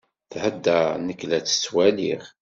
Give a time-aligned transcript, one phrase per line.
[0.31, 2.23] Thedder, nek la tt-ttwaliɣ.